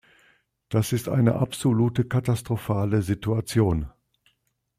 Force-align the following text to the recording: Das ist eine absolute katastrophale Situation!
Das 0.69 0.93
ist 0.93 1.09
eine 1.09 1.35
absolute 1.35 2.05
katastrophale 2.05 3.03
Situation! 3.03 3.91